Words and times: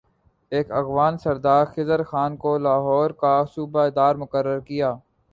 ایک 0.51 0.67
افغان 0.71 1.13
سردار 1.17 1.65
خضر 1.73 2.01
خان 2.03 2.31
کو 2.37 2.57
لاہور 2.57 3.09
کا 3.21 3.33
صوبہ 3.53 3.83
دار 3.95 4.15
مقرر 4.15 4.59
کیا 4.67 4.89